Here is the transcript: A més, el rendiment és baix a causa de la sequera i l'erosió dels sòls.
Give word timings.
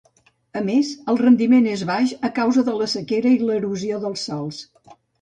A 0.61 0.63
més, 0.69 0.89
el 1.13 1.19
rendiment 1.21 1.69
és 1.75 1.85
baix 1.91 2.15
a 2.31 2.33
causa 2.41 2.65
de 2.73 2.77
la 2.83 2.91
sequera 2.97 3.37
i 3.39 3.41
l'erosió 3.47 4.05
dels 4.09 4.29
sòls. 4.31 4.69